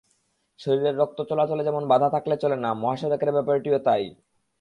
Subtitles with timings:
[0.59, 4.07] শরীরের রক্ত চলাচলে যেমন বাধা থাকলে চলে না, মহাসড়কের ব্যাপারটিও তা-ই।